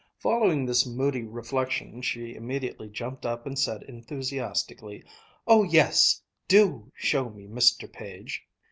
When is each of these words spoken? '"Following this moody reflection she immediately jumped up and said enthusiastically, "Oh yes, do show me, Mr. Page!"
'"Following 0.23 0.65
this 0.65 0.83
moody 0.87 1.21
reflection 1.21 2.01
she 2.01 2.33
immediately 2.33 2.89
jumped 2.89 3.23
up 3.23 3.45
and 3.45 3.55
said 3.59 3.83
enthusiastically, 3.83 5.03
"Oh 5.45 5.61
yes, 5.63 6.23
do 6.47 6.91
show 6.95 7.29
me, 7.29 7.45
Mr. 7.45 7.87
Page!" 7.91 8.43